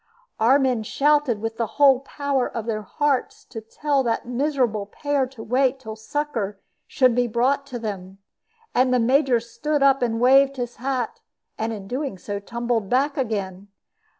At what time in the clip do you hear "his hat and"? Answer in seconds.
10.57-11.71